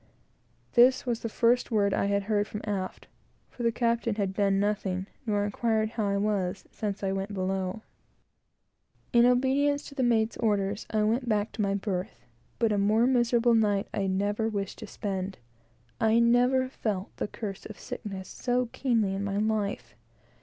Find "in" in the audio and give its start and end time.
9.13-9.27, 19.13-19.23